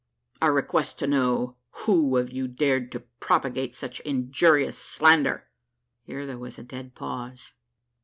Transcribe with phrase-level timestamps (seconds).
[0.41, 5.47] I request to know who of you dared to propagate such injurious slander?"
[6.01, 7.51] (Here there was a dead pause.)